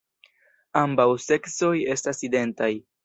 [0.81, 2.71] Ambaŭ seksoj estas identaj.